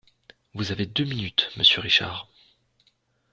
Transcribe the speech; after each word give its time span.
Vous 0.55 0.71
avez 0.71 0.87
deux 0.87 1.03
minutes, 1.03 1.51
monsieur 1.57 1.79
Richard... 1.79 2.27